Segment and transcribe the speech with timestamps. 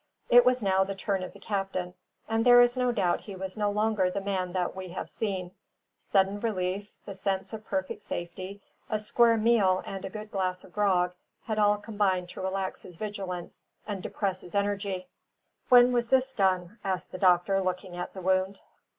[0.31, 1.93] It was now the turn of the captain,
[2.27, 5.51] and there is no doubt he was no longer the man that we have seen;
[5.99, 10.73] sudden relief, the sense of perfect safety, a square meal and a good glass of
[10.73, 11.13] grog,
[11.45, 15.07] had all combined to relax his vigilance and depress his energy.
[15.69, 18.59] "When was this done?" asked the doctor, looking at the wound.